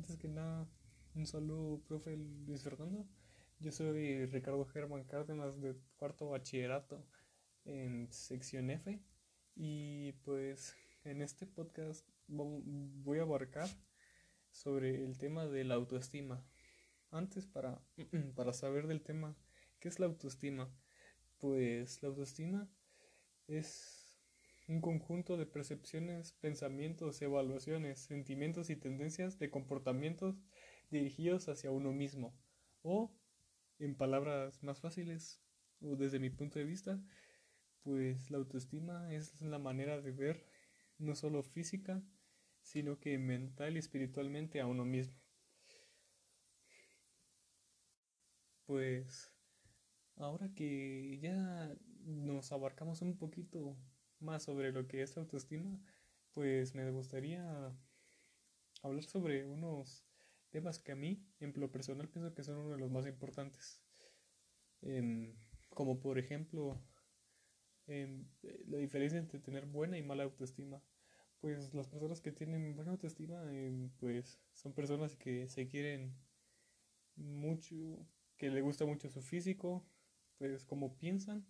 antes 0.00 0.16
que 0.16 0.28
nada, 0.28 0.66
un 1.14 1.26
saludo, 1.26 1.82
profe 1.86 2.16
Luis 2.16 2.62
Fernando. 2.62 3.06
Yo 3.58 3.70
soy 3.70 4.24
Ricardo 4.24 4.64
Germán 4.64 5.04
Cárdenas 5.04 5.60
de 5.60 5.76
cuarto 5.98 6.30
bachillerato 6.30 7.04
en 7.66 8.10
sección 8.10 8.70
F 8.70 8.98
y 9.56 10.12
pues 10.24 10.74
en 11.04 11.20
este 11.20 11.46
podcast 11.46 12.08
voy 12.26 13.18
a 13.18 13.22
abarcar 13.24 13.68
sobre 14.50 15.04
el 15.04 15.18
tema 15.18 15.46
de 15.46 15.64
la 15.64 15.74
autoestima. 15.74 16.46
Antes 17.10 17.44
para, 17.46 17.82
para 18.34 18.54
saber 18.54 18.86
del 18.86 19.02
tema, 19.02 19.36
¿qué 19.80 19.88
es 19.88 20.00
la 20.00 20.06
autoestima? 20.06 20.74
Pues 21.36 22.02
la 22.02 22.08
autoestima 22.08 22.70
es 23.48 23.99
un 24.70 24.80
conjunto 24.80 25.36
de 25.36 25.46
percepciones, 25.46 26.32
pensamientos, 26.34 27.20
evaluaciones, 27.22 27.98
sentimientos 27.98 28.70
y 28.70 28.76
tendencias 28.76 29.36
de 29.40 29.50
comportamientos 29.50 30.36
dirigidos 30.90 31.48
hacia 31.48 31.72
uno 31.72 31.92
mismo. 31.92 32.38
O, 32.82 33.12
en 33.80 33.96
palabras 33.96 34.62
más 34.62 34.80
fáciles, 34.80 35.42
o 35.82 35.96
desde 35.96 36.20
mi 36.20 36.30
punto 36.30 36.60
de 36.60 36.66
vista, 36.66 37.02
pues 37.82 38.30
la 38.30 38.38
autoestima 38.38 39.12
es 39.12 39.40
la 39.42 39.58
manera 39.58 40.00
de 40.00 40.12
ver 40.12 40.46
no 40.98 41.16
solo 41.16 41.42
física, 41.42 42.00
sino 42.62 43.00
que 43.00 43.18
mental 43.18 43.74
y 43.74 43.80
espiritualmente 43.80 44.60
a 44.60 44.66
uno 44.66 44.84
mismo. 44.84 45.18
Pues 48.66 49.32
ahora 50.14 50.48
que 50.54 51.18
ya 51.20 51.76
nos 52.04 52.52
abarcamos 52.52 53.02
un 53.02 53.18
poquito 53.18 53.76
más 54.22 54.44
sobre 54.44 54.72
lo 54.72 54.86
que 54.86 55.02
es 55.02 55.16
autoestima, 55.16 55.78
pues 56.32 56.74
me 56.74 56.90
gustaría 56.90 57.72
hablar 58.82 59.04
sobre 59.04 59.46
unos 59.46 60.04
temas 60.50 60.78
que 60.78 60.92
a 60.92 60.96
mí, 60.96 61.24
en 61.40 61.52
lo 61.56 61.70
personal, 61.70 62.08
pienso 62.08 62.34
que 62.34 62.42
son 62.42 62.56
uno 62.58 62.70
de 62.70 62.78
los 62.78 62.90
más 62.90 63.06
importantes. 63.06 63.82
Em, 64.82 65.34
como 65.70 66.00
por 66.00 66.18
ejemplo, 66.18 66.80
em, 67.86 68.26
la 68.66 68.78
diferencia 68.78 69.18
entre 69.18 69.40
tener 69.40 69.66
buena 69.66 69.98
y 69.98 70.02
mala 70.02 70.24
autoestima. 70.24 70.82
Pues 71.40 71.72
las 71.74 71.88
personas 71.88 72.20
que 72.20 72.32
tienen 72.32 72.76
buena 72.76 72.92
autoestima, 72.92 73.42
em, 73.52 73.90
pues 73.98 74.40
son 74.52 74.72
personas 74.74 75.16
que 75.16 75.48
se 75.48 75.68
quieren 75.68 76.14
mucho, 77.16 77.76
que 78.36 78.50
le 78.50 78.60
gusta 78.62 78.84
mucho 78.86 79.08
su 79.08 79.22
físico, 79.22 79.86
pues 80.38 80.64
como 80.64 80.96
piensan 80.96 81.46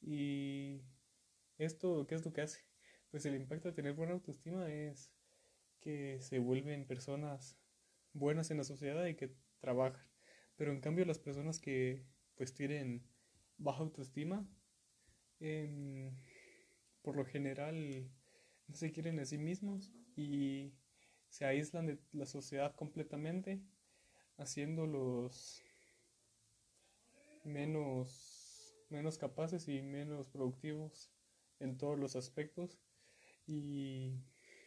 y 0.00 0.82
esto, 1.58 2.06
¿qué 2.06 2.14
es 2.14 2.24
lo 2.24 2.32
que 2.32 2.42
hace? 2.42 2.60
Pues 3.10 3.26
el 3.26 3.34
impacto 3.34 3.68
de 3.68 3.74
tener 3.74 3.94
buena 3.94 4.12
autoestima 4.12 4.70
es 4.70 5.12
que 5.80 6.20
se 6.20 6.38
vuelven 6.38 6.86
personas 6.86 7.58
buenas 8.12 8.50
en 8.50 8.58
la 8.58 8.64
sociedad 8.64 9.04
y 9.06 9.14
que 9.14 9.34
trabajan. 9.60 10.06
Pero 10.56 10.72
en 10.72 10.80
cambio 10.80 11.04
las 11.04 11.18
personas 11.18 11.58
que 11.58 12.04
pues 12.36 12.54
tienen 12.54 13.02
baja 13.58 13.82
autoestima, 13.82 14.46
em, 15.40 16.10
por 17.02 17.16
lo 17.16 17.24
general 17.24 18.10
no 18.68 18.74
se 18.74 18.92
quieren 18.92 19.18
a 19.20 19.24
sí 19.24 19.38
mismos 19.38 19.92
y 20.16 20.72
se 21.28 21.44
aíslan 21.44 21.86
de 21.86 21.98
la 22.12 22.26
sociedad 22.26 22.74
completamente, 22.76 23.60
haciéndolos 24.36 25.62
menos, 27.44 28.74
menos 28.90 29.18
capaces 29.18 29.68
y 29.68 29.82
menos 29.82 30.28
productivos 30.28 31.10
en 31.62 31.78
todos 31.78 31.98
los 31.98 32.16
aspectos 32.16 32.78
y 33.46 34.12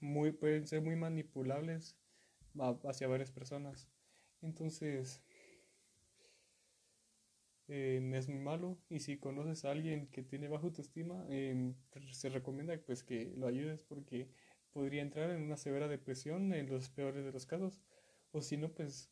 muy, 0.00 0.32
pueden 0.32 0.66
ser 0.66 0.82
muy 0.82 0.96
manipulables 0.96 1.96
hacia 2.84 3.08
varias 3.08 3.30
personas. 3.30 3.88
Entonces, 4.42 5.22
em, 7.68 8.14
es 8.14 8.28
muy 8.28 8.38
malo 8.38 8.78
y 8.88 9.00
si 9.00 9.18
conoces 9.18 9.64
a 9.64 9.70
alguien 9.70 10.08
que 10.08 10.22
tiene 10.22 10.48
baja 10.48 10.64
autoestima, 10.66 11.26
em, 11.28 11.74
se 12.12 12.28
recomienda 12.28 12.76
pues 12.86 13.02
que 13.02 13.32
lo 13.36 13.46
ayudes 13.46 13.82
porque 13.82 14.28
podría 14.72 15.02
entrar 15.02 15.30
en 15.30 15.42
una 15.42 15.56
severa 15.56 15.88
depresión 15.88 16.52
en 16.54 16.68
los 16.68 16.88
peores 16.90 17.24
de 17.24 17.32
los 17.32 17.46
casos 17.46 17.80
o 18.32 18.40
si 18.42 18.56
no 18.56 18.72
pues 18.72 19.10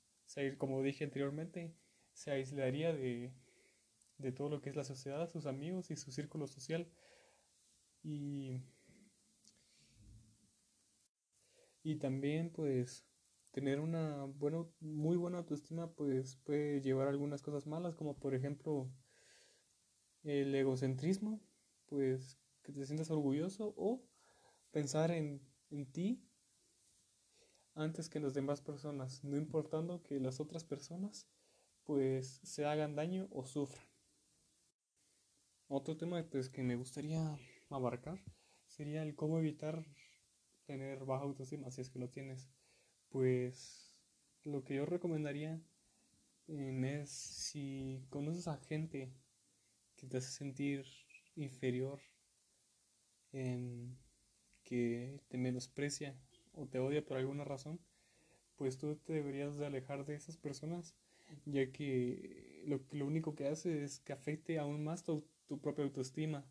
como 0.58 0.82
dije 0.82 1.04
anteriormente 1.04 1.72
se 2.12 2.30
aislaría 2.30 2.92
de, 2.92 3.32
de 4.18 4.32
todo 4.32 4.48
lo 4.48 4.60
que 4.60 4.70
es 4.70 4.76
la 4.76 4.84
sociedad, 4.84 5.28
sus 5.28 5.46
amigos 5.46 5.90
y 5.90 5.96
su 5.96 6.12
círculo 6.12 6.46
social 6.46 6.88
y, 8.06 8.62
y 11.82 11.96
también 11.96 12.50
pues 12.50 13.04
tener 13.50 13.80
una 13.80 14.24
buena, 14.26 14.64
muy 14.78 15.16
buena 15.16 15.38
autoestima 15.38 15.92
pues 15.92 16.36
puede 16.36 16.80
llevar 16.82 17.08
a 17.08 17.10
algunas 17.10 17.42
cosas 17.42 17.66
malas 17.66 17.96
como 17.96 18.16
por 18.16 18.34
ejemplo 18.34 18.88
el 20.22 20.54
egocentrismo, 20.54 21.40
pues 21.86 22.38
que 22.62 22.72
te 22.72 22.86
sientas 22.86 23.10
orgulloso 23.10 23.74
o 23.76 24.04
pensar 24.70 25.10
en, 25.10 25.40
en 25.70 25.90
ti 25.90 26.22
antes 27.74 28.08
que 28.08 28.20
las 28.20 28.34
demás 28.34 28.60
personas, 28.60 29.24
no 29.24 29.36
importando 29.36 30.02
que 30.04 30.20
las 30.20 30.38
otras 30.38 30.64
personas 30.64 31.28
pues 31.82 32.40
se 32.44 32.66
hagan 32.66 32.94
daño 32.94 33.28
o 33.30 33.46
sufran. 33.46 33.86
Otro 35.68 35.96
tema 35.96 36.24
pues, 36.30 36.48
que 36.48 36.62
me 36.62 36.76
gustaría 36.76 37.36
abarcar 37.70 38.20
sería 38.66 39.02
el 39.02 39.14
cómo 39.14 39.38
evitar 39.38 39.84
tener 40.66 41.04
baja 41.04 41.24
autoestima, 41.24 41.70
si 41.70 41.80
es 41.80 41.90
que 41.90 41.98
lo 41.98 42.08
tienes. 42.08 42.48
Pues 43.08 44.00
lo 44.44 44.64
que 44.64 44.76
yo 44.76 44.86
recomendaría 44.86 45.60
es 46.48 47.10
si 47.10 48.04
conoces 48.10 48.48
a 48.48 48.56
gente 48.56 49.12
que 49.96 50.06
te 50.06 50.18
hace 50.18 50.30
sentir 50.30 50.84
inferior, 51.34 52.00
que 54.62 55.20
te 55.28 55.38
menosprecia 55.38 56.16
o 56.52 56.66
te 56.66 56.78
odia 56.78 57.04
por 57.04 57.16
alguna 57.18 57.44
razón, 57.44 57.80
pues 58.56 58.78
tú 58.78 58.96
te 58.96 59.12
deberías 59.12 59.56
de 59.56 59.66
alejar 59.66 60.06
de 60.06 60.14
esas 60.14 60.36
personas, 60.36 60.96
ya 61.44 61.70
que 61.72 62.62
lo, 62.66 62.80
lo 62.92 63.06
único 63.06 63.34
que 63.34 63.48
hace 63.48 63.84
es 63.84 64.00
que 64.00 64.12
afecte 64.12 64.58
aún 64.58 64.84
más 64.84 65.04
tu, 65.04 65.26
tu 65.46 65.60
propia 65.60 65.84
autoestima 65.84 66.46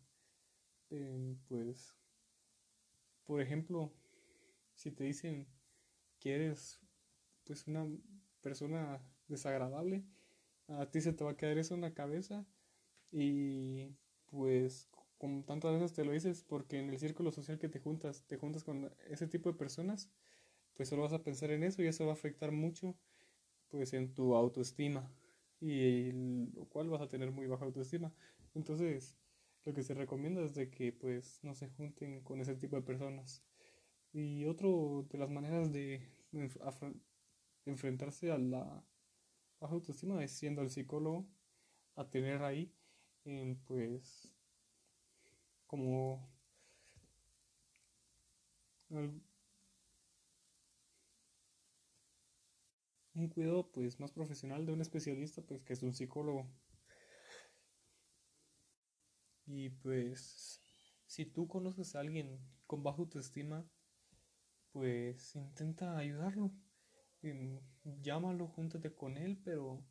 pues, 1.48 1.94
por 3.24 3.40
ejemplo, 3.40 3.92
si 4.74 4.90
te 4.90 5.04
dicen 5.04 5.46
que 6.20 6.34
eres 6.34 6.80
pues 7.44 7.66
una 7.66 7.86
persona 8.40 9.00
desagradable, 9.28 10.04
a 10.68 10.86
ti 10.90 11.00
se 11.00 11.12
te 11.12 11.24
va 11.24 11.32
a 11.32 11.36
quedar 11.36 11.58
eso 11.58 11.74
en 11.74 11.80
la 11.80 11.94
cabeza 11.94 12.46
y 13.12 13.96
pues 14.26 14.88
como 15.18 15.44
tantas 15.44 15.72
veces 15.74 15.94
te 15.94 16.04
lo 16.04 16.12
dices 16.12 16.44
porque 16.44 16.78
en 16.78 16.90
el 16.90 16.98
círculo 16.98 17.32
social 17.32 17.58
que 17.58 17.68
te 17.68 17.80
juntas, 17.80 18.24
te 18.26 18.36
juntas 18.36 18.64
con 18.64 18.92
ese 19.08 19.26
tipo 19.26 19.50
de 19.50 19.58
personas, 19.58 20.10
pues 20.74 20.88
solo 20.88 21.02
vas 21.02 21.12
a 21.12 21.22
pensar 21.22 21.50
en 21.50 21.64
eso 21.64 21.82
y 21.82 21.86
eso 21.86 22.04
va 22.06 22.12
a 22.12 22.14
afectar 22.14 22.52
mucho 22.52 22.96
pues 23.68 23.92
en 23.94 24.14
tu 24.14 24.34
autoestima 24.36 25.10
y 25.60 26.12
lo 26.54 26.66
cual 26.66 26.90
vas 26.90 27.02
a 27.02 27.08
tener 27.08 27.30
muy 27.32 27.46
baja 27.46 27.64
autoestima. 27.64 28.12
Entonces, 28.54 29.16
lo 29.66 29.74
que 29.74 29.82
se 29.82 29.94
recomienda 29.94 30.42
es 30.42 30.54
de 30.54 30.70
que 30.70 30.92
pues 30.92 31.40
no 31.42 31.54
se 31.54 31.68
junten 31.68 32.22
con 32.22 32.40
ese 32.40 32.54
tipo 32.54 32.76
de 32.76 32.82
personas. 32.82 33.42
Y 34.12 34.46
otro 34.46 35.06
de 35.10 35.18
las 35.18 35.28
maneras 35.28 35.72
de 35.72 36.08
enfrentarse 37.66 38.30
a 38.30 38.38
la 38.38 38.84
baja 39.60 39.74
autoestima 39.74 40.22
es 40.22 40.30
siendo 40.32 40.62
el 40.62 40.70
psicólogo 40.70 41.26
a 41.96 42.08
tener 42.08 42.42
ahí 42.42 42.72
pues 43.66 44.32
como 45.66 46.28
un 53.14 53.28
cuidado 53.28 53.68
pues 53.72 53.98
más 53.98 54.12
profesional 54.12 54.64
de 54.64 54.72
un 54.72 54.80
especialista 54.80 55.42
pues 55.42 55.64
que 55.64 55.72
es 55.72 55.82
un 55.82 55.92
psicólogo 55.92 56.46
y 59.46 59.70
pues, 59.70 60.60
si 61.06 61.24
tú 61.26 61.48
conoces 61.48 61.94
a 61.94 62.00
alguien 62.00 62.40
con 62.66 62.82
baja 62.82 62.98
autoestima, 62.98 63.64
pues 64.72 65.34
intenta 65.36 65.96
ayudarlo. 65.96 66.52
Em, 67.22 67.60
llámalo, 67.84 68.48
júntate 68.48 68.94
con 68.94 69.16
él, 69.16 69.40
pero 69.44 69.82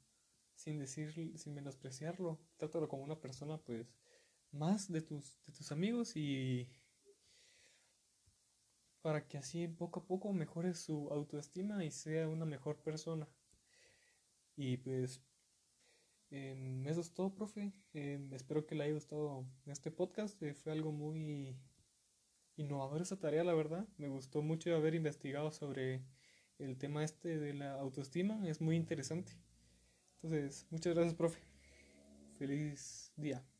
sin 0.55 0.79
decir, 0.79 1.37
sin 1.37 1.53
menospreciarlo. 1.53 2.39
Trátalo 2.57 2.87
como 2.87 3.03
una 3.03 3.19
persona, 3.19 3.57
pues, 3.57 3.87
más 4.51 4.91
de 4.91 5.01
tus, 5.01 5.41
de 5.45 5.53
tus 5.53 5.71
amigos 5.71 6.15
y 6.15 6.69
para 9.01 9.27
que 9.27 9.37
así 9.37 9.67
poco 9.67 9.99
a 9.99 10.05
poco 10.05 10.33
mejore 10.33 10.73
su 10.73 11.09
autoestima 11.11 11.85
y 11.85 11.91
sea 11.91 12.27
una 12.27 12.45
mejor 12.45 12.81
persona. 12.81 13.27
Y 14.55 14.77
pues 14.77 15.21
Em, 16.31 16.86
eso 16.88 17.01
es 17.01 17.13
todo, 17.13 17.33
profe. 17.33 17.74
Em, 17.94 18.33
espero 18.33 18.66
que 18.66 18.75
le 18.75 18.86
haya 18.86 18.94
gustado 18.94 19.45
este 19.68 19.92
podcast. 19.92 20.42
Eh, 20.44 20.54
fue 20.54 20.72
algo 20.72 20.92
muy 20.92 21.56
innovador 22.57 23.01
esa 23.01 23.19
tarea, 23.19 23.44
la 23.44 23.54
verdad. 23.54 23.88
Me 23.98 24.07
gustó 24.07 24.42
mucho 24.42 24.75
haber 24.75 24.95
investigado 24.95 25.51
sobre 25.51 26.04
el 26.60 26.77
tema 26.77 27.04
este 27.04 27.38
de 27.38 27.54
la 27.54 27.74
autoestima 27.74 28.48
es 28.48 28.62
muy 28.62 28.75
interesante. 28.75 29.33
Entonces, 30.22 30.66
muchas 30.69 30.94
gracias, 30.94 31.16
profe. 31.16 31.39
Feliz 32.38 33.12
día. 33.16 33.45